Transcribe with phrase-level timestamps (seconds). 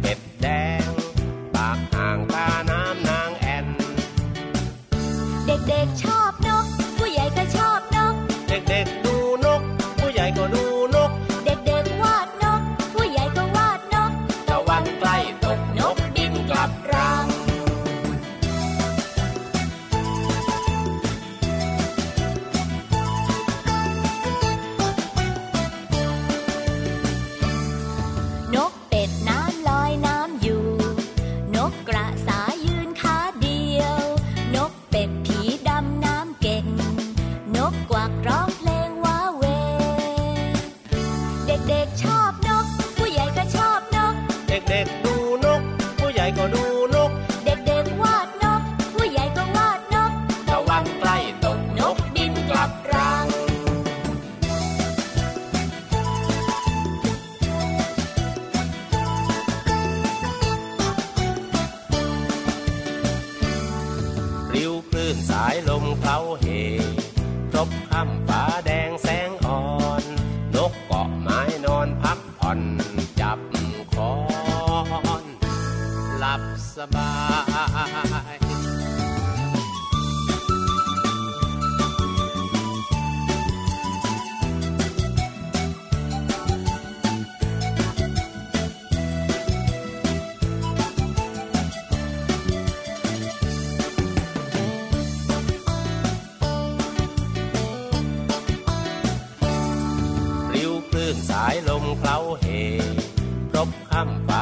[0.00, 0.75] เป็ดแดง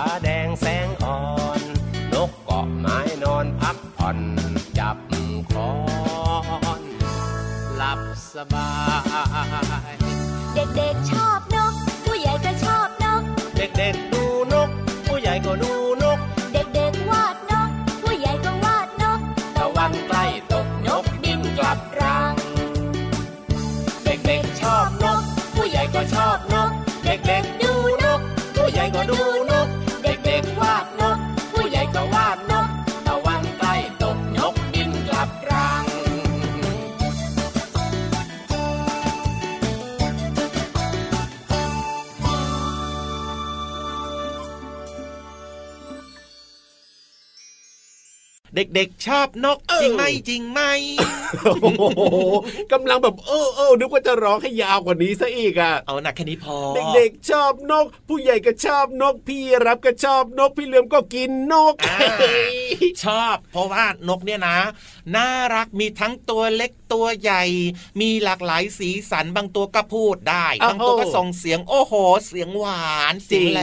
[0.00, 1.18] าแดงแสงอ่อ
[1.60, 1.62] น
[2.12, 4.18] นกเกาะไม้นอนพักผ่อน
[4.78, 4.96] จับ
[5.52, 5.70] คอ
[6.80, 6.82] น
[7.76, 8.00] หลับ
[8.32, 8.70] สบา
[9.90, 9.94] ย
[10.54, 11.43] เด็กๆชอบ
[48.78, 50.60] ด็กๆ ชอบนกจริงไหมจริงไหม
[51.62, 52.02] โอ้โห
[52.72, 56.56] กำลังแบบเออเออนึกว่าจะร้องให้ยาวกว่านี้ซะอีกอะเอาหนักแค่นี้พอ
[56.94, 61.98] เด็กๆชอบนก ผู้ใหญ่ก็ชอบนกพี่รับก็ชอบนกพี่เหลือมก็กินนกอ่า
[63.04, 64.58] ชอบ เพราะว่านกเนี่ยนะ
[65.16, 67.42] น่ารักมีทั้งตัวเล็กตัวใหญ่
[68.00, 71.92] มีหลากหลายสีสันบางตัวก็พูดได้อ้าวบางตัวก็ส่งเสียงโอ้โห
[72.26, 73.60] เสียงหวานเสียงแหล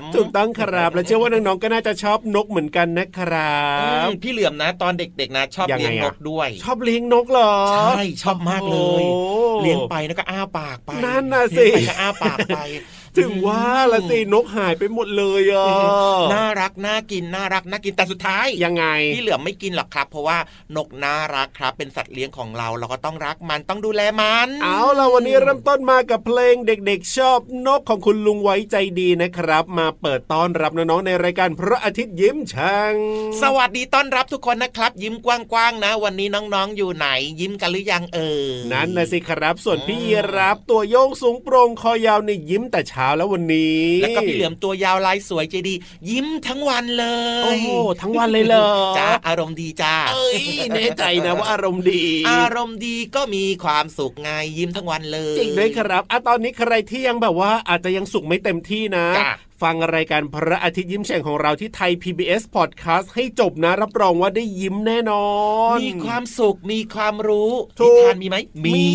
[0.00, 12.58] มถูกต้องครับ และเชื่อว่าน้องๆก็น่าจะชอบนกเหมือนกันนะครัอืบมพี่เหลือมนะตอนเด็กๆนะ ชอบยังไงเลี้ยงนอะกด้วย ชอบเลี้ยงนกเหรอใช่ชอบมากเลยโอ้โหเลี้ยงไปแล้วก็อ้าปากไปนั่นน่ะสิเลี้ยงไปก็อ้าปากไป
[13.18, 15.68] ถึงว่าละสินกหายไปหมดเลยอะ
[16.32, 18.84] น่ารักน่ากินน่ารักน่ากินแต่สุดท้ายยังไง
[19.14, 20.38] พี่เหลือมไม่กินหรอกครับ เพราะว่า
[20.76, 32.94] นกน่ารักครับ เป็นสัตว์เลี้ยงของเราเราก็ต้องรักมันต้องดูแลมัน เอาล่ะวันนี้เริ่มต้นมากับเพลงเด็กๆ ชอบนกของคุณลุงไว้ใจดีนะครับ มาเปิดต้อนรับน้องๆในรายการพระอาทิตย์ยิ้มช่าง
[33.42, 37.08] สวัสดีต้อนรับทุกคนนะครับ ยิ้มกว้างๆนะ วันนี้น้องๆอยู่ไหน
[37.40, 40.00] ยิ้มกันหรือยังเออนั่นนะสิครับ ส่วนพี่
[40.36, 45.74] รับตัวโยงสูงโปร่งคอยาวในยิ้มแต่เช้าแล้ววันนี้ แล้วก็พี่เหลือมตัวยาวลายสวยใจดี
[46.10, 47.06] ยิ้มทั้งวันเล
[47.42, 47.68] ย โอ้โห
[48.00, 50.42] ทั้งวันเลยเหรอจ้าอารมณ์ดีจ้าเอ้ย
[50.74, 59.32] แน่ใจนะว่าอารมณ์ดี อารมณ์ดีก็มีความสุขไงยิ้มทั้งวันเลยจริงด้วยครับอะตอนนี้ใครที่ยังแบบว่าอาจจะยังสุขไม่เต็มที่นะจ้ะ
[59.62, 65.26] ฟังรายการพระอาทิตย์ยิ้มแฉ่งของเราที่ไทย PBS Podcast ให้จบนะ รับรองว่าได้ยิ้มแน่นอ
[65.74, 68.86] น มีความสุขมีความรู้ถูนิกทานมีไหมมี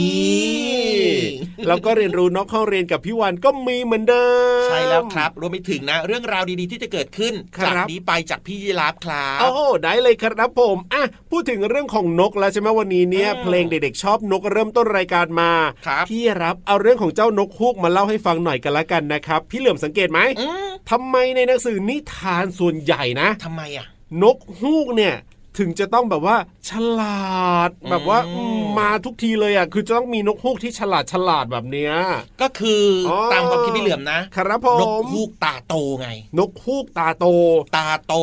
[1.68, 4.26] แล้วก็เรียนรู้นอกห้องเรียนกับพี่วันก็มีเหมือนเดิ
[4.64, 15.52] ม ใช่แล้วครับ รวมไปถึงนะ เรื่องราวดีๆที่จะเกิดขึ้นครับจากนี้ไปจากพี่ยีราฟครับโอ้โหได้เลยครับผมอะพูดถึงเรื่องของนกแล้วใช่ไหมวันนี้เนี่ยอืมเพลงเด็กๆชอบนกเริ่มต้นรายการมา
[15.88, 23.88] ครับพี่รับเอาเรื่องของเจ้านกฮูกมาเล่าให้ฟังหน่อยกันละกันนะครับ พี่เหลื่อมสังเกตไหมอืม ทำไมในหนังสือนิทานส่วนใหญ่นะทำไมอะ
[24.24, 25.16] นกฮูกเนี่ย
[25.62, 26.38] ถึงจะต้องแบบว่า
[26.70, 31.94] ฉลาดแบบว่าอืมอืมมาทุกทีเลยอะคือจะต้องมีนกฮูกที่ฉลาดฉลาดแบบเนี้ย
[32.42, 36.08] ก็คือออตามความคิดพี่เหลือมนะครับผมนกฮูกตาโตไง
[36.40, 37.26] นกฮูกตาโต
[37.78, 38.14] ตาโต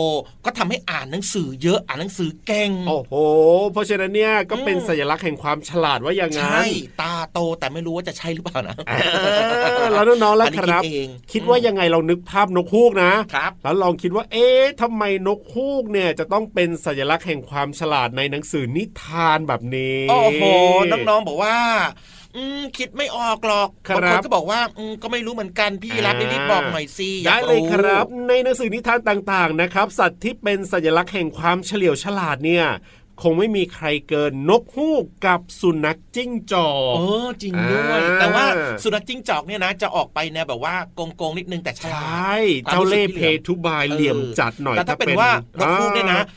[0.45, 3.15] ก็ทำให้อ่านหนังสือเยอะอ่านหนังสือเก่งโอ้โห
[3.73, 6.67] เพราะฉะนั้นเนี่ยก็เป็นอืมสัญลักษณ์แห่งความฉลาดว่าอย่างใช่นั้น
[7.03, 8.99] ตาโตแต่ไม่รู้ว่าจะใช่หรือเปล่านะอ่า
[9.93, 20.45] แล้วน้องๆล่ะอันนี้ครับคิดเองคิดว่ายังไงเรานึกภาพนกฮูกนะครับแล้วลองคิดว่า เอ๊ะทำไมนกฮูกเนี่ยจะต้องเป็นสัญลักษณ์แห่งความฉลาดในหนังสือนิทานแบบนี้โอ้โห
[20.91, 21.57] น้องๆบอกว่า
[22.37, 32.67] อืมคิดไม่ออกหรอกครับบางคนก็บอกว่าอืมก็ไม่รู้เหมือนกันพี่รับอ่ารีบบอกหน่อยสิอได้ยากเลยครับ ในหนังสือนิทานต่างๆนะครับ สัตว์ที่เป็นสัญลักษณ์แห่งความเฉลียวฉลาดเนี่ย
[33.23, 37.07] คงไม่มีใครเกินนกฮูกกับสุนัขจิ้งจอกโอ้
[37.43, 38.47] จริงด้วยอ่าแต่ว่า
[38.83, 46.29] สุนัขจิ้งจอกเนี่ยนะ จะออกไปเนี่ยแบบว่าโกงๆนิดนึงแต่ฉใชลาด่เจ้าเล่ห์เพทุบายเหลี่ยมจัดหน่อยแต่ถ้าเป็นว่านกฮูกเนี่ยนะแบบ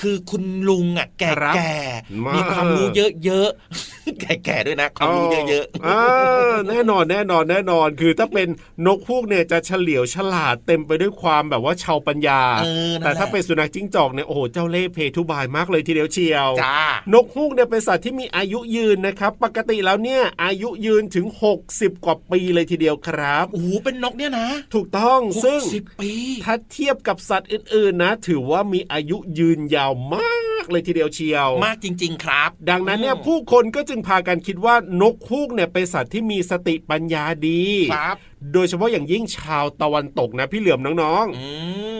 [0.00, 1.76] คือคุณลุงอะ แก่ครับแก่
[2.24, 2.86] มากมีความรู้
[3.24, 8.48] เยอะๆ แก่ๆด้วยนะ ความรู้เยอะอ่าแน่นอนแน่นอนแน่นอน คือถ้าเป็น
[8.86, 16.80] นกฮูกเนี่ยจะเฉลียวฉลาดเต็มไปด้วยความแบบว่าชาวปัญญาๆเออนั่นแต่แหละถ้าเป็นสุนัขจิ้งจอกเนี่ยโอ้โหเจ้าเล่ห์เพทุบายมากเลยทีเดียวเชียวจ้า
[17.12, 21.26] นกฮูกเนี่ยเป็นสัตว์ที่มีอายุยืนนะครับ ปกติแล้วเนี่ยอายุยืนถึง
[21.66, 26.12] 60 กว่าปีเลยทีเดียวครับโอ้โหเป็นนกเนี่ยนะ ถูกต้องซึ่งสิบปี
[26.44, 29.83] ถ้าเทียบกับสัตว์อื่นๆนะ ถือว่ามีอายุยืนยาว
[30.14, 37.62] มากเลยทีเดียวเชียว มากจริง ๆ ครับ ดังนั้นเนี่ยอืมผู้คนก็จึงพากันคิดว่านกฮูกเนี่ยเป็นสัตว์ที่มีสติปัญญาดี
[37.94, 38.16] ครับ
[38.52, 41.46] โดยเฉพาะอย่างยิ่งชาวตะวันตกนะพี่เหลือมน้องๆอื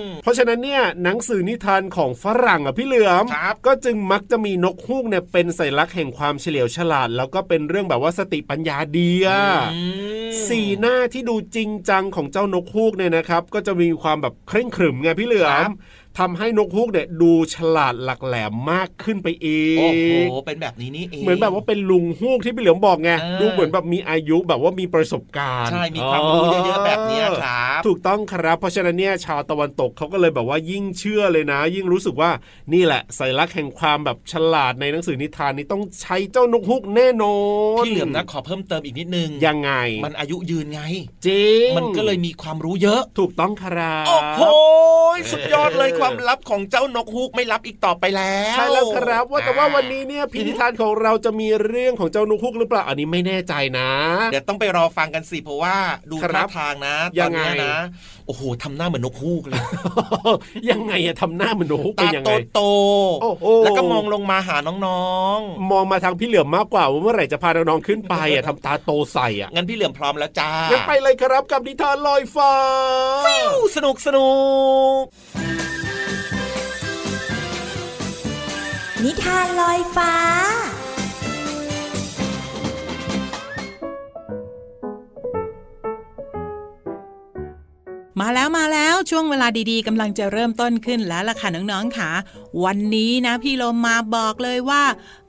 [0.04, 9.40] มเพราะฉะนั้นเนี่ยหนังสือนิทานของฝรั่งอะพี่เหลือมครับก็จึงมักจะมีนกฮูกเนี่ยเป็นสัญลักษณ์แห่งความเฉลียวฉลาด แล้วก็เป็นเรื่องแบบว่าสติปัญญาดีอะ
[9.74, 9.80] อื
[10.28, 15.74] มสีหน้าที่ดูจริงจังของเจ้านกฮูกเนี่ยนะครับ ก็จะมีความแบบเคร่งขรึมไงพี่เหลือครัมบ
[16.18, 32.30] ทำให้นกฮูกเนี่ยดูฉลาดหลักแหลมมากขึ้นไปอีโอ้โหกเป็นแบบนี้นี่เองเหมือนแบบว่าเป็นลุงฮูกที่พี่เหลือมบอกไงเออดูเหมือนแบบมีอายุแบบว่ามีประสบการณ์ใช่มีความรู้เยอะๆแบบเนี้ยครับถูกต้องครับเพราะฉะนั้นเนี่ยชาวตะวันตกเขาก็เลยแบบว่ายิ่งเชื่อเลยนะ ยิ่งรู้สึกว่า
[32.72, 37.36] นี่แหละสัญลักษณ์แห่งความแบบฉลาดในหนังสือนิทานนี้ต้องใช้เจ้านกฮูกแน่นอ
[37.80, 39.70] นพี่เหลือมนะขอเพิ่มเติมอีกนิดนึงยังไง
[40.04, 40.80] มันอายุยืนไง
[41.26, 44.42] จริงมันก็เลยมีความรู้เยอะ ถูกต้องครับโอ้โห
[45.32, 53.88] สุดยอดเลยความลับของเจ้านกฮูกไม่ลับอีกต่อไปแล้วใช่แล้วครับว่าแต่ว่าอ่วันนี้เนี่ยพินิทานของเราจะมีเรื่องของเจ้านกฮูกหรือเปล่าอันนี้ไม่แน่ใจนะ
[54.32, 55.76] เดี๋ยวต้องไปรอฟังกันสิเพราะว่า
[56.10, 57.76] ดูครัท่าบทางนะยัตอนงไงเนี้ยนะ
[58.26, 59.60] โอ้โหทำหน้าเหมือนนกฮูกเลย
[60.70, 62.62] ยังไงอะทำหน้าเหมันนกฮูกเป็นตายังโตไงโต
[63.22, 64.74] โอ้โหแล้วก็มองลงมาหาน้อ
[65.36, 65.40] ง
[65.72, 72.54] มองมาทางพี่เหลือมมากกว่าว่าเมื่อไหร่จะพาน้องๆขึ้นไปอะทำตาโตใส่อะๆงั้นพี่เหลือมพร้อมแล้วจ้างั้นไปเลยครับกับนิทานลอยฟ้า
[73.76, 74.30] สนุกสนุ
[75.02, 75.03] ก
[79.04, 80.12] นิทานลอยฟ้า
[88.20, 92.10] มาแล้วมาแล้วช่วงเวลาดีๆกำลังจะเริ่มต้นขึ้นแล้วล่ะค่ะน้องๆค่ะ
[92.64, 94.82] วันนี้นะพี่โลมาบอกเลยว่า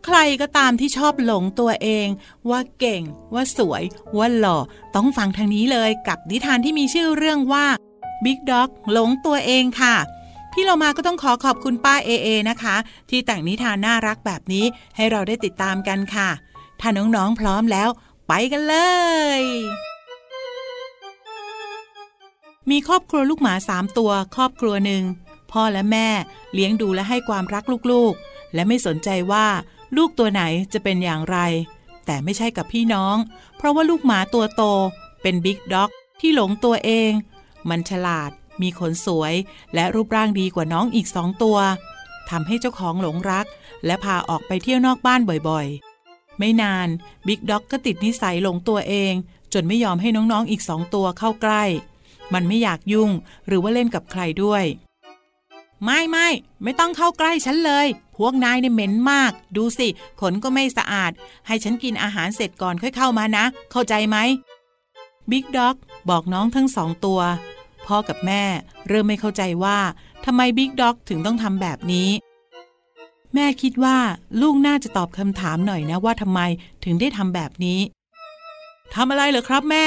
[0.05, 2.07] ใครก็ตามที่ชอบหลงตัวเอง
[2.49, 3.01] ว่าเก่ง
[3.33, 3.83] ว่าสวย
[4.17, 4.57] ว่าหล่อ
[4.95, 7.65] ต้องฟังทางนี้เลยกับนิทานที่มีชื่อเรื่องว่า
[8.23, 9.95] Big Dog หลงตัวเองค่ะ
[10.51, 12.75] พี่เรามาก็ต้องขอขอบคุณป้าเอเอนะคะ
[13.09, 16.29] ที่แต่งนิทานน่ารักแบบนี้ให้เราได้ติดตามกันค่ะ
[16.79, 17.89] ถ้าน้องๆพร้อมแล้ว
[18.27, 18.75] ไปกันเล
[19.39, 19.41] ย
[22.69, 25.03] มีครอบครัวลูกหมาสามตัว ครอบครัวหนึ่ง
[25.51, 26.07] พ่อและแม่
[26.53, 29.47] เลี้ยงดูและให้ความรักลูกๆ และไม่สนใจว่า
[29.97, 30.43] ลูกตัวไหน
[30.73, 31.37] จะเป็นอย่างไร
[32.05, 33.15] แต่ไม่ใช่กับพี่น้อง
[33.57, 34.63] เพราะว่าลูกหมาตัวโต
[35.21, 37.11] เป็นบิ๊กด็อกที่หลงตัวเอง
[37.69, 38.31] มันฉลาด
[38.61, 39.33] มีขนสวย
[39.75, 41.57] และรูปร่างดีกว่าน้องอีกสองตัว
[42.29, 43.45] ทำให้เจ้าของหลงรัก
[43.85, 46.87] และพาออกไปเที่ยวนอกบ้านบ่อยๆ ไม่นาน
[47.27, 49.13] บิ๊กด็อกก็ติดนิสัยหลงตัวเอง
[49.53, 51.63] จนไม่ยอมให้น้องๆอีกสองตัวเข้าใกล้
[52.33, 53.09] มันไม่อยากยุ่ง
[53.47, 54.63] หรือว่าเล่นกับใครด้วย
[55.83, 56.27] ไม่ไม่
[56.63, 59.87] ไม่ต้องเข้าใกล้ฉันเลย พวกนายเนี่ยเหม็นมาก ดูสิ
[60.21, 61.11] ขนก็ไม่สะอาด
[61.47, 64.17] ให้ฉันกินอาหารเสร็จก่อนค่อยเข้ามานะ เข้าใจไหม
[65.31, 65.75] บิ๊กด็อก
[66.09, 67.21] บอกน้องทั้งสองตัว
[67.87, 68.43] พ่อกับแม่
[68.87, 69.77] เริ่มไม่เข้าใจว่า
[70.25, 72.09] ทำไมบิ๊กด็อกถึงต้องทำแบบนี้
[73.33, 73.97] แม่คิดว่า
[74.41, 76.39] ลูกน่าจะตอบคำถามหน่อยนะว่าทำไม
[76.83, 77.79] ถึงได้ทำแบบนี้
[78.93, 79.85] ทำอะไรเหรอครับแม่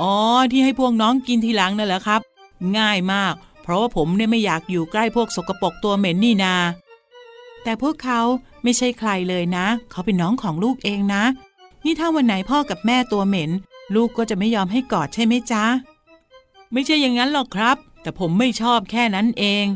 [0.00, 0.14] อ๋อ
[0.50, 2.20] ที่ให้พวกน้องกินทีหลังนั่นแหละครับ
[2.78, 6.54] ง่ายมาก เพราะว่าผมเนี่ยไม่อยากอยู่ใกล้พวกสกปรกตัวเหม็นนี่นา
[7.62, 8.20] แต่พวกเขา
[8.62, 11.24] ไม่ใช่ใครเลยนะ เขาเป็นน้องของลูกเองนะ
[11.84, 13.50] นี่ถ้าวันไหนพ่อกับแม่ตัวเหม็น
[13.94, 15.64] ลูกก็จะไม่ยอมให้กอดใช่ไหมจ๊ะ
[16.72, 19.66] ไม่ใช่อย่างนั้นหรอกครับ แต่ผมไม่ชอบแค่นั้นเอง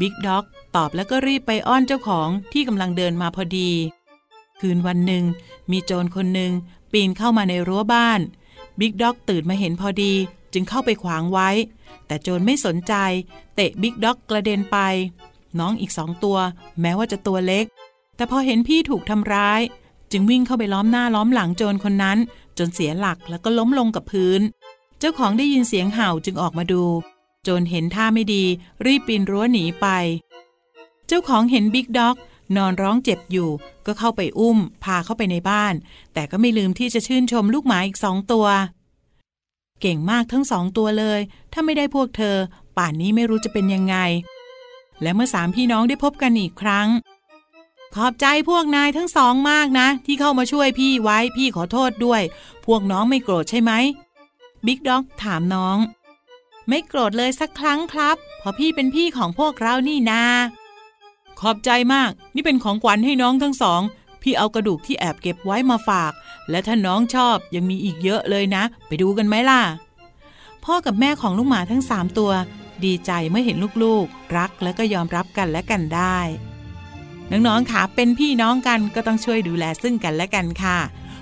[0.00, 0.44] บิ๊กด็อก
[0.76, 3.70] ตอบแล้วก็รีบไปอ้อนเจ้าของที่กำลังเดินมาพอดี
[4.60, 5.24] คืนวันหนึ่ง
[5.70, 6.52] มีโจรคนหนึ่ง
[6.92, 8.20] ปีนเข้ามาในรั้วบ้าน
[8.80, 10.12] บิ๊กด็อกตื่นมาเห็นพอดี
[10.52, 11.48] จึงเข้าไปขวางไว้
[12.06, 12.94] แต่โจรไม่สนใจ
[13.54, 14.78] เตะบิ๊กด็อกกระเด็นไป
[15.58, 16.38] น้องอีกสองตัว
[16.80, 17.64] แม้ว่าจะตัวเล็ก
[18.16, 19.60] แต่พอเห็นพี่ถูกทำร้าย
[20.12, 22.18] จึงวิ่งเข้าไปล้อมหน้าล้อมหลังโจรคนนั้น
[22.58, 24.40] จนเสียหลักแล้วก็ล้มลงกับพื้น
[24.98, 26.82] เจ้าของได้ยินเสียงเห่าจึงออกมาดู
[27.42, 28.44] โจรเห็นท่าไม่ดี
[28.86, 29.86] รีบปีนรั้วหนีไป
[31.06, 32.16] เจ้าของเห็นบิ๊กด็อก
[32.56, 33.50] นอนร้องเจ็บอยู่
[33.86, 35.74] ก็เข้าไปอุ้ม พาเข้าไปในบ้าน
[36.14, 38.46] แต่ก็ไม่ลืมที่จะชื่นชมลูกหมาอีกสองตัว
[39.80, 41.20] เก่งมากทั้งสองตัวเลย
[41.52, 42.36] ถ้าไม่ได้พวกเธอ
[42.76, 43.96] ป่านนี้ไม่รู้จะเป็นยังไง
[45.02, 46.88] และเมื่อสามพี่น้องได้พบกันอีกครั้ง
[47.94, 52.22] ขอบใจพวกนายทั้งสองมากนะ ที่เข้ามาช่วยพี่ไว้พี่ขอโทษด้วย
[52.66, 53.72] พวกน้องไม่โกรธใช่ไหม
[54.66, 55.78] บิ๊กด็อกถามน้อง
[56.68, 60.22] ไม่โกรธเลยสักครั้งครับเพราะพี่เป็นพี่ของพวกเรานี่นา
[61.40, 63.80] ขอบใจมาก นี่เป็นของขวัญให้น้องทั้งสอง
[64.22, 66.12] พี่เอากระดูกที่แอบเก็บไว้มาฝาก
[66.50, 69.62] และถ้าน้องชอบยังมีอีกเยอะเลยนะ ไปดูกันไหมล่ะ
[70.64, 72.32] พ่อกับแม่ของลูกหมาทั้งสามตัว
[72.84, 76.18] ดีใจเมื่อเห็นลูกๆ รักและก็ยอมรับกันและกันได้
[77.30, 80.78] น้องๆค่ะเป็นพี่น้องกันก็ต้องช่วยดูแลซึ่งกันและกันค่ะ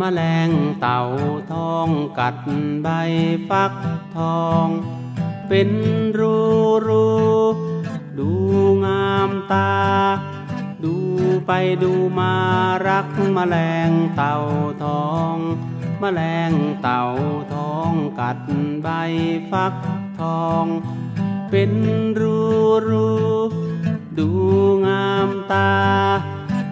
[0.00, 0.50] มแมลง
[0.80, 1.00] เต่า
[1.52, 1.88] ทอง
[2.18, 2.36] กัด
[2.82, 2.88] ใบ
[3.48, 3.72] ฟัก
[4.16, 4.66] ทอง
[5.48, 5.70] เป็น
[6.18, 6.36] รู
[6.86, 7.08] รู
[8.18, 8.30] ดู
[8.84, 9.72] งามตา
[10.84, 10.96] ดู
[11.46, 12.34] ไปดูมา
[12.86, 13.56] รักมแมล
[13.88, 14.36] งเต่า
[14.84, 15.34] ทอง
[16.02, 17.02] มแมลงเต่า
[17.54, 18.38] ทองกัด
[18.82, 18.88] ใบ
[19.50, 19.74] ฟัก
[20.20, 20.64] ทอง
[21.50, 21.72] เป็น
[22.20, 22.38] รู
[22.88, 23.10] รู
[24.18, 24.28] ดู
[24.86, 25.72] งามตา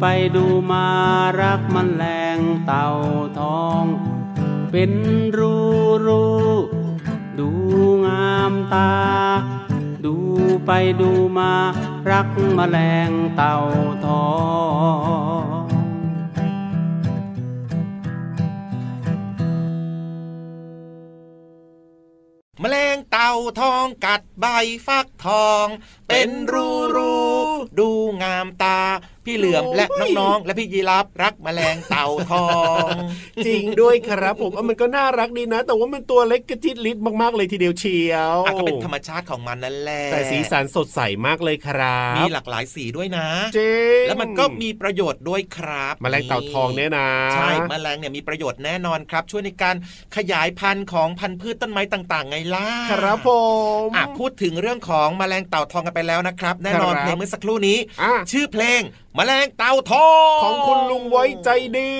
[0.00, 0.86] ไปดูมา
[1.40, 2.04] รักมันแร
[2.36, 2.86] งเต่า
[3.38, 3.84] ทอง
[4.70, 4.92] เป็น
[5.38, 5.56] รู
[6.06, 6.24] รู
[7.38, 7.48] ดู
[8.06, 8.92] งามตา
[10.04, 10.16] ดู
[10.66, 11.52] ไปดูมา
[12.10, 12.28] รัก
[12.58, 12.78] มแมล
[13.08, 13.56] งเต่า
[14.06, 14.26] ทอ
[15.62, 15.64] ง
[22.60, 23.30] แมลงเต่า
[23.60, 24.46] ทองกัด ใบ
[24.86, 25.66] ฟักทอง
[26.08, 27.14] เป็นรูรู
[27.78, 27.90] ดู
[28.22, 28.80] งามตา
[29.26, 29.86] พี่เหลือมและ
[30.18, 32.48] น้องๆและพี่ยีรับรักแมลงเต่าทอ
[32.84, 32.86] ง
[33.46, 43.28] จริงด้วยครับผมเอามันก็น่ารักดีนะ แต่ว่ามันตัวเล็กกระจิตลิดมากๆเลยทีเดียวเชียวอะก็เป็นธรรมชาติของมันนั่นแหละแต่สีสันสดใสมากเลยครับมีหลากหลายสีด้วยนะ
[43.58, 49.76] จริงแล้วมันก็มีประโยชน์ด้วยครับแมลงเต่าทองเนี่ยนะใช่แมลงเนี่ยมีประโยชน์แน่นอนครับ ช่วยในการ
[50.16, 53.30] ขยายพันธุ์ของพันธุ์พืชต้นไม้ต่าง ๆ ไงล่ะครับผ
[53.86, 58.80] มอะพูดถึงเรื่องของแมลงเต่าทองกันไปแล้วนะครับ แน่นอนครับเพลงเมื่อสักครู่นี้อะชื่อเพลง
[59.16, 61.92] แมลงเต่าทองของคุณลุงไว้ใจดี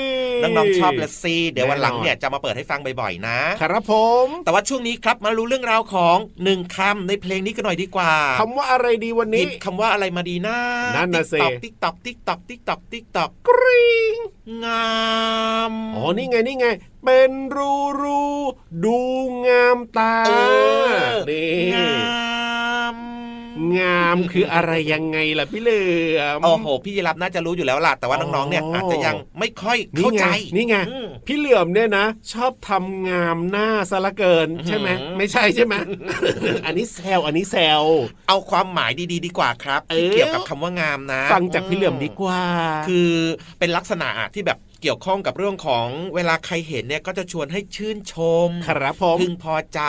[0.42, 3.94] น้องๆชอบละซีเดี๋ยววันหลังแน่นอนเนี่ยจะมาเปิดให้ฟังบ่อยๆนะ ครับผ
[4.24, 10.58] ม แต่ว่าช่วงนี้ครับมารู้เรื่องราวของหนึ่งคำในเพลงนี้กันหน่อยดีกว่าคำว่าอะไรดีวันหยินี้บคำว่าอะไรมาดีนะ
[10.96, 14.14] นั่นน่ะสิติ๊กตอกติ๊กตอกติ๊กตอกติ๊กตอกกริง
[14.64, 14.94] งา
[15.70, 16.66] มอ๋อนี่ไงนี่ไง
[17.04, 18.22] เป็นรูรู
[18.84, 18.98] ดู
[19.46, 20.32] งามตาเอ
[20.86, 20.94] อ
[21.30, 21.90] นี่งา
[22.94, 22.96] ม
[23.78, 25.80] งามคืออะไรยังไงล่ะพี่เหลื
[26.18, 30.26] อมโอ้โห พี่ยีรับน่าจะรู้อยู่แล้วล่ะแต่ว่าอ๋อน้องๆเนี่ยอาจจะยังไม่ค่อยนี่เข้าไงใจ
[30.56, 35.74] นี่ไงอืมพี่เหลือมเนี่ยนะ ชอบทำงามหน้าซะละเกินใช่ไหมอื้อหือไม่ใช่ใช่ไหม
[36.66, 37.82] อันนี้แซวอันนี้แซว
[38.28, 42.42] เอาความหมายดีๆ ดีกว่าครับเอที่อเกี่ยวกับคำว่างามนะ ฟังจากพี่เหลือมดีกว่า
[42.88, 43.10] คือ
[43.58, 48.14] เป็นลักษณะที่แบบ เกี่ยวข้องกับเรื่องของเวลาใครเห็นเนี่ยก็จะชวนให้ชื่นช
[48.46, 49.80] มครับผมพึงพอใจ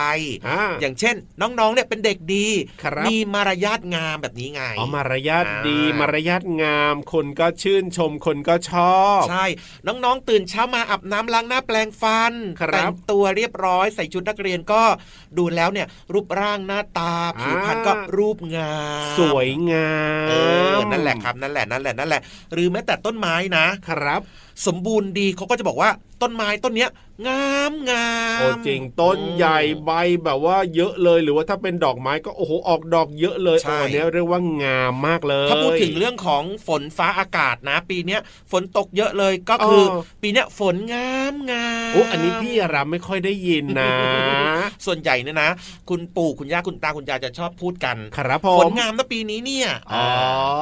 [0.48, 2.48] อ่าอย่างเช่น น้องๆเนี่ยเป็นเด็กดี
[2.84, 9.46] ครับมีมารยาทงามแบบนี้ไงอ๋อมารยาทดีอ่ามมารยาทงาม คนก็ชื่นชมคนก็ชอบ ใช่
[9.88, 14.82] น้องๆตื่นเช้ามาอาบน้ำล้างหน้าแปลงฟันครับแต่งตัวเรียบร้อยใส่ชุดนักเรียนก็
[15.38, 19.92] ดูแล้วเนี่ยรูปร่างหน้าตาผิวพรรณก็รูปงาม สวยงา
[20.26, 20.34] มเอ
[20.76, 22.22] อนั่นแหละครับนั่นแหละนั่นแหละนั่นแหละ
[22.54, 24.22] หรือแม้แต่ต้นไม้นะครับ
[24.66, 25.90] สมบูรณ์ดีเขาก็จะบอกว่า
[26.22, 26.90] ต้นไม้ต้นเนี้ย
[27.28, 29.92] งามงามโอ้จริงต้นใหญ่ใบ
[30.24, 43.94] แบบว่าเยอะเลยหรือว่าถ้าเป็นดอกไม้ก็โอ้โหออกดอกเยอะเลยใช่โอ้เนี้ยเรียกว่างามมากเลย ถ้าพูดถึงเรื่องของฝนฟ้าอากาศนะ ปีเนี้ยฝนตกเยอะเลยก็คือออปีเนี้ยฝนงามงามโอ้อันนี้พี่รับไม่ค่อยได้ยินนะ
[44.86, 45.50] ส่วนใหญ่เนี่ยนะ
[45.90, 50.06] คุณปู่คุณย่าคุณตาคุณยายจะชอบพูดกันครับผฝมนงามนะปีนี้เนี่ยอ๋อ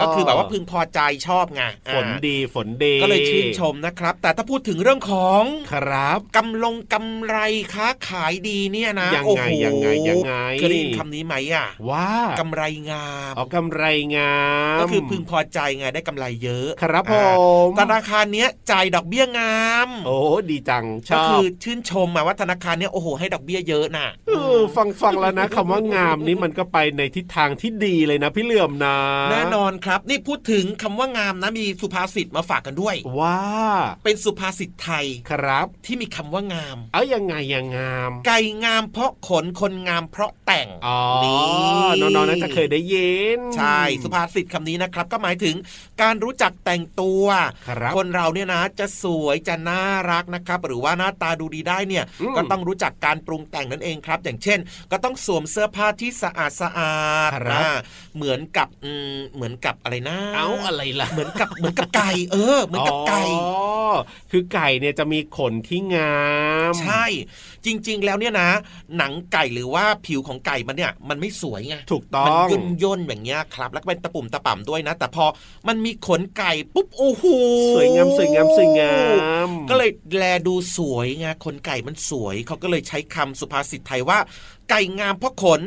[0.02, 1.64] ก็คือแบบว่าพึงพอใจชอบไง
[1.94, 7.38] ฝนอ่าดีฝนดีก็เลยชื่นชมนะครับ แต่ถ้าพูดถึงเรื่องของครับกำลงกำไร
[7.74, 13.84] ค้าขายดีเนี่ยนะยังไงโอ้โหยังไงยังไงเคยได้ยินคำนี้ไหมอะว่ากำไรงามเอากำไร
[14.16, 14.36] งา
[14.76, 17.28] มก็คือพึงพอใจไงได้กำไรเยอะ ครับผอ่า
[17.78, 20.18] มธนาคารเนี้ยจ่ายดอกเบี้ยงาม โอ้
[20.50, 28.98] ดีจังชก็อคืบอชื่นชมมาว่าธนาคารเนี้ยโอ้โหให้ดอกเบี้ยเยอะน่ะเออฟังฟังแล้วนะคำว่างามนี้มันก็ไปในทิศทางที่ดีเลยนะพี่เหลื่อมนะ
[29.32, 33.40] แน่นอนครับ นี่พูดถึงคำว่างามนะมีสุภาษิตมาฝากกันด้วย ว่า
[34.04, 45.56] เป็นสุภาษิตไทยครับ ที่มีคำว่างาม เอายังไงยังงาม ไก่งามเพราะขนคนงามเพราะแต่งอ๋อนี่น้องๆน่าจะเคยได้ยินใช่สุภาษิตคำนี้นะครับ ก็หมายถึง
[46.02, 47.26] การรู้จักแต่งตัว
[47.68, 54.60] ครับคนเราเนี่ยนะจะสวยจะน่ารักนะครับ หรือว่าหน้าตาดูดีได้เนี่ยอืมก็ต้องรู้จักการปรุงแต่งนั่นเองครับ อย่างเช่น
[54.92, 56.96] ก็ต้องสวมเสื้อผ้าที่สะอาดสะอา
[57.30, 57.70] ดครับนะ
[58.16, 63.48] เหมือนกับอืมเหมือนกับอะไรนะ เอาอะไรล่ะเหมือนกับเหมือนกับไก่เออ เหมือนกับไก่อ๋
[63.88, 63.90] อ
[64.32, 66.20] คือไก่เนี่ยจะมีขนที่งา
[66.72, 67.06] ม ใช่
[67.66, 68.50] จริง ๆ แล้วเนี่ยนะ
[68.98, 75.26] หนังไก่หรือว่าผิวของไก่มันเนี่ยมันไม่สวยไงถูกต้อมันงย่นย่นๆอย่างเงี้ยครับ แล้วก็เป็นตะปุ่มตะป่ำด้วยนะ แต่พอ
[75.68, 77.26] มันมีขนไก่ปุ๊บโอ้โห
[77.76, 78.96] สวยงามสวยงามสวยงา
[79.48, 84.20] มก็เลยแลดูสวยไงขนไก่มันสวยเขาก็เลยใช้คำสุภาษิตไทยว่า
[84.70, 85.62] ไก่งามเพราะขน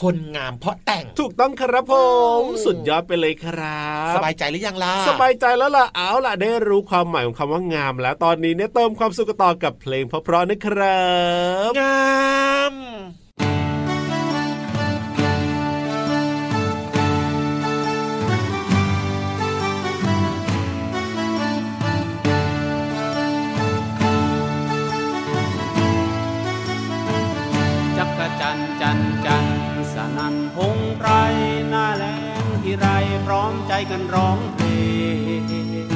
[0.00, 1.94] คนงามเพราะแต่ง ถูกต้องครับผ
[2.40, 11.06] มอืมสุดยอดไปเลยครับ สบายใจหรือยังล่ะ สบายใจแล้วล่ะ เอาล่ะได้รู้ความหมายของคำว่างาม แล้วตอนนี้เนี่ยเติมความสุขต่อกับเพลงเพราะๆนะครั
[11.68, 12.00] บ งา
[12.72, 12.95] ม
[33.46, 34.66] อมใจกันร้องเพล
[35.88, 35.90] ง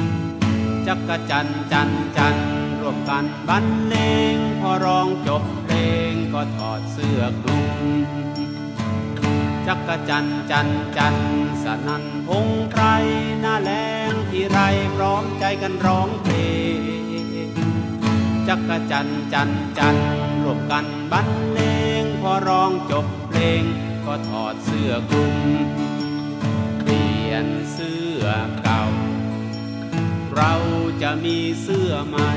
[0.87, 2.35] จักรจันจันจัน
[2.79, 3.95] ร่วมกันบรรเล
[4.33, 5.75] งพอร้องจบเพล
[6.11, 7.69] งก็ถอดเสื้อคลุม
[9.67, 11.15] จักรจันจันจัน
[11.63, 12.83] สนันพงไพร
[13.41, 13.71] หน้าแร
[14.11, 14.59] งที่ไร
[14.95, 16.35] พร้อมใจกันร้องเพล
[17.47, 17.49] ง
[18.47, 20.07] จักรจันจันจันร์
[20.43, 21.59] รวมกันบรรเล
[22.01, 23.61] งพอร้องจบเพลง
[24.05, 28.25] ก็ถอดเสื้อคลุมียนเสื้อ
[28.63, 28.83] เก่า
[30.35, 30.53] เรา
[31.01, 32.31] จะมีเสื้อใหม่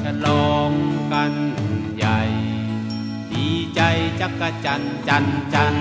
[0.00, 0.72] ฉลอง
[1.12, 1.32] กัน
[1.96, 2.20] ใหญ่
[3.32, 3.80] ดีใจ
[4.20, 5.74] จักกะจันจันจัน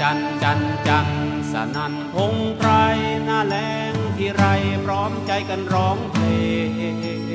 [0.00, 1.17] จันจันจัน
[1.58, 2.70] จันสนันพงไพร
[3.24, 3.56] หน้าแร
[3.90, 4.44] งที่ไร
[4.84, 6.26] พร้อมใจกันร้องเพล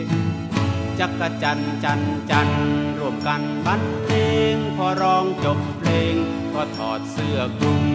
[0.05, 0.09] ง
[0.99, 1.11] จัก
[1.43, 2.49] จันจันจัน
[2.99, 4.13] ร่วมกันบันเล
[4.55, 6.15] งพอร้องจบเพลง
[6.53, 7.85] ก็ถอดเสื้อคลุม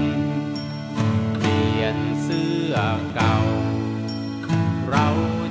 [1.39, 2.75] เปลี่ยนเสื้อ
[3.15, 3.37] เก่า
[4.91, 5.09] เรา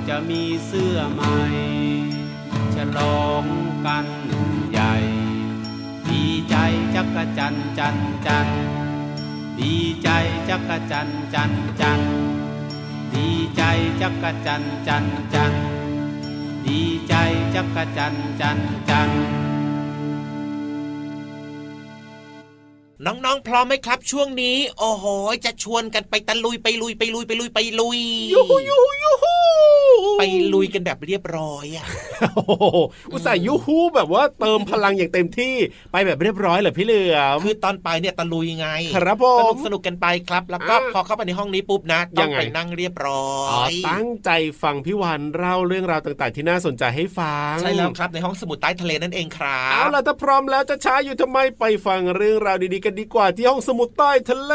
[0.08, 1.38] จะมีเสื้อใหม่
[2.74, 3.44] ฉลอง
[3.86, 4.06] กัน
[4.70, 4.94] ใหญ่
[6.08, 6.56] ดีใจ
[6.94, 7.96] จักจันจัน
[8.28, 8.48] จัน
[9.60, 10.08] ดีใจ
[10.48, 12.00] จักกะจันจันจัน
[13.14, 13.62] ดีใจ
[14.00, 15.52] จักกะจันจันจัน
[16.66, 17.14] ดีใจ
[17.54, 19.47] จักกะจันจันจัน
[23.06, 25.04] น้องๆ พร้อมไหมครับ ช่วงนี้ โอ้โห
[25.44, 28.00] จะชวนกันไปตะลุยไปลุยไปลุยไปลุยไปลุย
[28.32, 29.36] ยูฮูยูฮูยูฮู
[30.18, 30.22] ไป
[30.54, 31.86] ลุยกันแบบเรียบร้อยอะ
[32.34, 32.76] โอ้โห
[33.12, 35.54] อุตส่าห์ยูฮูแบบว่าเติมพลังอย่างเต็มที่
[35.92, 44.30] ไปแบบเรียบร้อยเหรอพี่เหลือมคือตอนไปเนี่ยตะลุยไง ครับผสนุมกสนุกกันไปครับ แล้วก็อ่าพอเข้าไปในห้องนี้ปุ๊บนะต้ยัองงไงไปนั่งเรียบร้ออ๋อยตั้งใจ
[44.62, 54.54] ฟังพี่วันเล่าเรื่องราวต่างๆ ที่น่าสนใจให้ฟังใช่แล้วครับในห้องสมุดใต้ทะเลนั่นเองครัเอาบล่ะถ้าพร้อมแล้วจะช้าอยู่ทำไมไปฟังเรื่องราวดีๆกันดีกว่าที่ห้องสมุดใต้ทะเล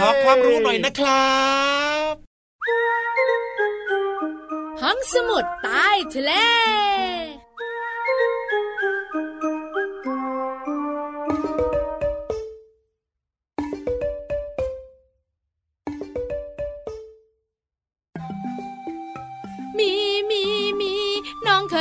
[0.00, 1.32] ขอความรู้หน่อยนะครั
[2.10, 2.12] บ
[4.82, 6.32] ห้องสมุดใต้ทะเล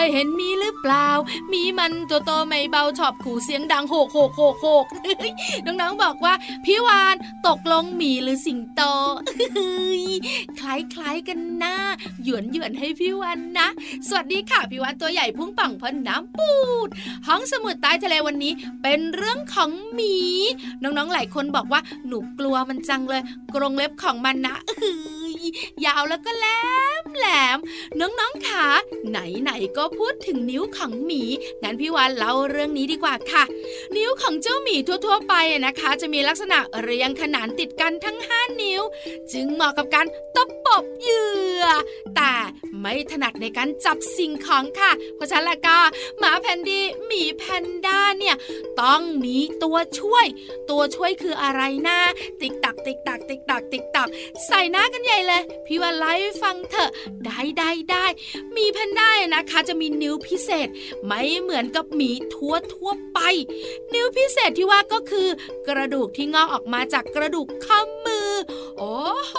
[0.04, 1.08] ยเห็นมีหรือเปล่า
[1.54, 4.86] มีมันตัวโตไม่เบาชอบขู่เสียงดังโหกโหกโหกโหก
[5.66, 6.34] น้องๆบอกว่า
[6.66, 7.16] พี่วาน
[7.48, 8.82] ตกลงหมีหรือสิงโต
[10.60, 11.76] คล้ายคล้ายๆกันหน้า
[12.24, 13.68] หยวนหยวนให้พี่วานนะ
[14.08, 16.52] สวัสดีค่ะพี่วานตัวใหญ่พุ่งป่งพ้นน้ำปู
[16.88, 16.90] ด
[17.28, 20.16] ห้องสมุดใต้ทะเลวันนี้ เป็นเรื่องของหมี
[20.84, 23.22] น้องๆหลายคนบอกว่าหนูกลัวมันจังเลย
[23.56, 25.46] กรงเล็บของมันนะเย
[25.86, 26.48] ยาวแล้วก็แหล
[27.04, 27.58] มแหลม
[28.00, 28.66] น้องๆขา
[29.10, 31.24] ไหนๆก็พูดถึงนิ้วของหมี
[31.62, 33.44] งั้นพี่วานเล่าเรื่องนี้ดีกว่าค่ะ
[33.96, 34.76] นิ้วของเจ้าหมี
[35.06, 35.34] ทั่ว ๆ ไป
[35.66, 38.82] นะคะ จะมีลักษณะเรียงขนานติดกันทั้ง 5 นิ้ว
[39.32, 41.32] จึงเหมาะกับการตบปบเหยื่
[41.64, 41.66] อ
[42.16, 42.34] แต่
[42.80, 45.78] ไม่ถนัดในการจับสิ่งของค่ะ เพราะฉะนั้นล้วก็
[46.20, 48.36] หมาแพนดีหมีแพนด้าเนี่ย
[48.82, 50.26] ต้องมีตัวช่วย
[50.70, 52.00] ตัวช่วยคืออะไรนะ
[52.42, 54.10] ติ๊กตักติ๊กตักติ๊กตักติ๊กตัก
[54.46, 55.31] ใส่หน้ากันใหญ่เลย
[55.66, 56.90] พี่วานไล่าให้ฟังเถอะ
[57.26, 58.06] ได้ได้ได้
[58.56, 60.68] มีแพนด้านะคะ จะมีนิ้วพิเศษ
[61.06, 63.20] ไม่เหมือนกับหมีทั่วทั่วไป
[63.94, 65.28] นิ้วพิเศษที่ว่าก็คือ
[65.68, 68.32] กระดูกที่งอกออกมาจากกระดูกข้อมือ
[68.78, 68.96] โอ้
[69.28, 69.34] โห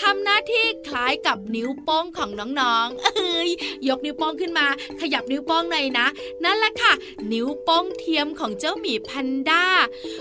[0.00, 3.50] ทำหน้าที่คล้ายกับนิ้วโป้งของน้องๆ เอ้ย
[3.88, 4.66] ยกนิ้วโป้งขึ้นมา
[5.00, 6.06] ขยับนิ้วโป้งหน่อยนะ
[6.44, 6.92] นั่นแหละค่ะ
[7.32, 9.64] นิ้วโป้งเทียมของเจ้าหมีแพนด้า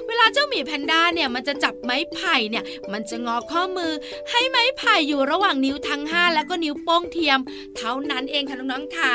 [0.08, 3.91] เวลาเจ้าหมีแพนด้าเนี่ยมันจะจับไม้ไผ่เนี่ย มันจะงอข้อมือ
[4.32, 7.39] ให้ไม้ไผ่อยู่ระหว่างนิ้วทั้งห้าแล้วก็นิ้วโป้งเทียม
[7.78, 9.13] เท่านั้นเองค่ะน้องๆค่ะ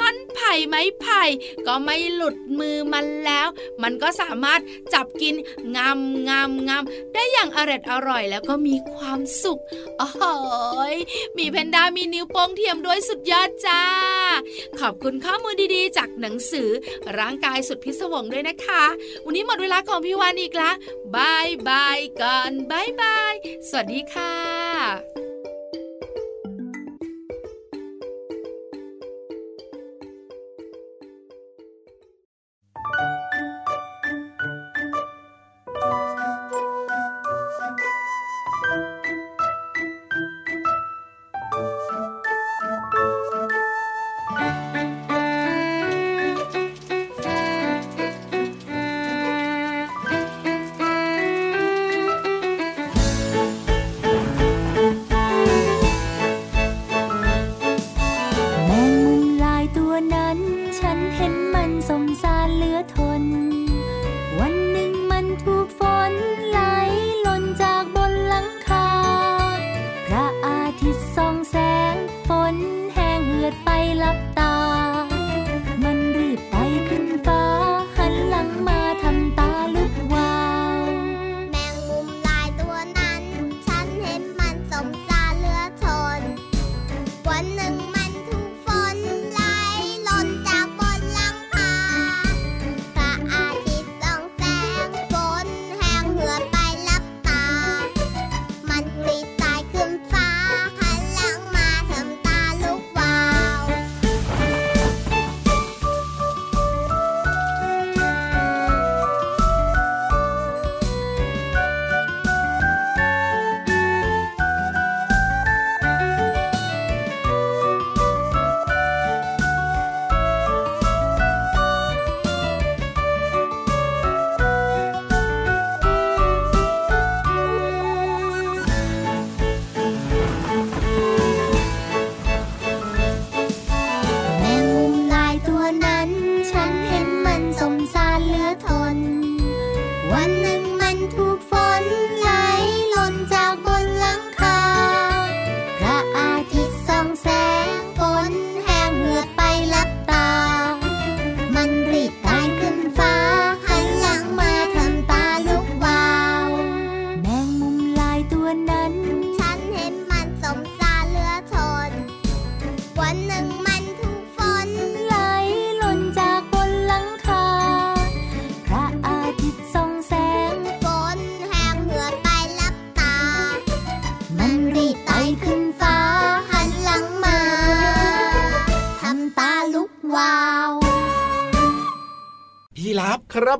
[0.00, 1.22] ต้นไผ่ไม้ไผ่
[1.66, 3.48] ก็ไม่หลุดมือมันแล้ว
[3.82, 4.60] มันก็สามารถ
[4.94, 5.34] จับกิน
[5.76, 9.53] งำงำงำได้อย่างอร่อยอร่อยแล้วก็มีความสุข
[9.98, 10.96] โอ้ย
[11.38, 13.82] มีแพนด้ามีนิ้วโป้งเทียมด้วยสุดยอดจ้า
[14.80, 16.68] ขอบคุณข้อมูลดีๆ จากหนังสือ
[17.18, 18.84] ร่างกายสุดพิศวงด้วยนะคะ
[19.24, 20.72] วันนี้หมดเวลาของพี่วานอีกละ
[21.16, 23.34] บายบายก่อนบายบาย
[23.68, 24.34] สวัสดีค่ะ「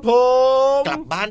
[0.05, 0.34] ค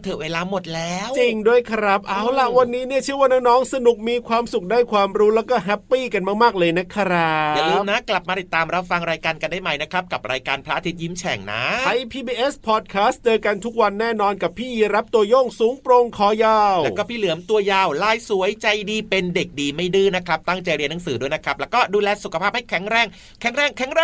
[0.04, 23.06] เถอะเวลาหมดแล้ว จริงด้วยครับ เอาล่ะวันนี้เนี่ยเชื่อว่าน้องๆสนุกมีความสุขได้ความรู้แล้วก็ happy กันมากๆเลยนะครับอย่าลืมนะกลับมาติดตามรับฟังรายการกันได้ใหม่นะครับ กับรายการพระอาทิตย์ยิ้มแฉ่งนะไทย PBS Podcast เจอกันทุกวันแน่นอนกับพี่ยีรับตัวโยงสูงโปร่งคอยาวแล้วก็พี่เหลือมตัวยาวลายสวยใจดีเป็นเด็กดีไม่ดื้อนะครับ ตั้งใจเรียนหนังสือด้วยนะครับ แล้วก็ดูแลสุขภาพให้แข็งแรง
[23.40, 24.02] แข็งแรงแข็งแร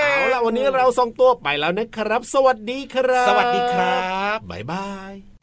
[0.00, 3.96] งเอาล่ะวันนี้เราสองตัวไปแล้วนะครับ สวัสดีครับ สวัสดีครั
[4.36, 5.35] บบ๊ายบาย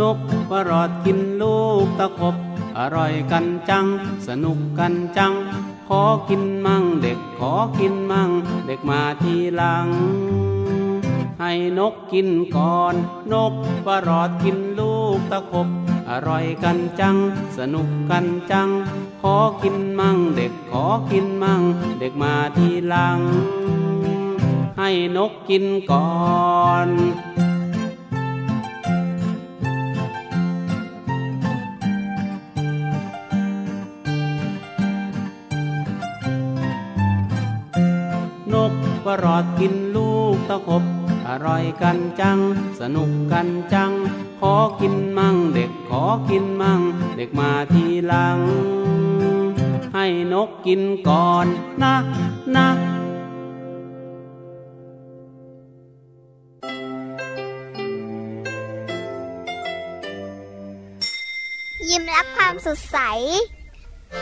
[0.00, 0.18] นก
[0.50, 2.36] ประอดกินลูกตะขบ
[2.78, 3.86] อร่อยกันจัง
[4.26, 5.32] สนุกกันจัง
[5.88, 8.30] ขอกินมั่งเด็กขอกินมั่ง
[8.66, 9.86] เด็กมาทีหลัง
[11.40, 12.94] ให้นกกินก่อน
[13.32, 13.52] นก
[13.86, 15.68] ประอดกินลูกตะขบ
[16.10, 17.16] อร่อยกันจัง
[17.58, 18.68] สนุกกันจัง
[19.22, 21.62] ขอกินมั่งเด็กขอกินมั่ง
[22.00, 23.18] เด็กมาทีหลัง
[24.78, 26.08] ให้นกกินก่อ
[26.86, 26.88] น
[39.42, 40.84] ดกินลูกตะขบ
[41.28, 42.38] อร่อยกันจัง
[42.80, 43.92] สนุกกันจัง
[44.40, 46.80] ขอกินมั่งเด็กขอกินมั่ง
[47.16, 48.38] เด็กมาทีหลัง
[49.94, 51.46] ให้นกกินก่อน
[51.82, 51.94] นะ
[52.56, 52.68] นะ
[61.88, 62.98] ยิ้มรับความสดใส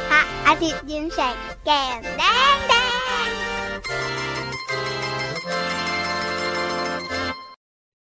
[0.09, 2.23] พระอาทิตย์ยิ้มแฉกแก้มแด
[2.55, 2.76] งแด